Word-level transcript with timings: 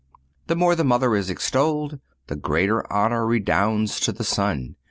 The 0.47 0.55
more 0.55 0.73
the 0.73 0.83
mother 0.83 1.15
is 1.15 1.29
extolled, 1.29 1.99
the 2.25 2.35
greater 2.35 2.91
honor 2.91 3.23
redounds 3.27 3.99
to 3.99 4.11
the 4.11 4.23
son. 4.23 4.75